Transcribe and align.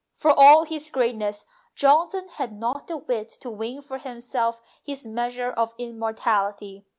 For 0.15 0.33
all 0.35 0.65
his 0.65 0.89
greatness 0.89 1.45
Johnson 1.75 2.27
had 2.37 2.53
not 2.59 2.87
the 2.87 2.97
wit 2.97 3.29
to 3.41 3.51
win 3.51 3.83
for 3.83 3.99
himself 3.99 4.59
his 4.81 5.05
measure 5.05 5.51
of 5.51 5.75
immortality. 5.77 6.87